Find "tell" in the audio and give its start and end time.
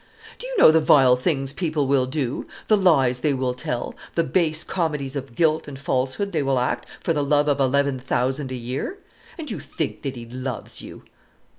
3.53-3.93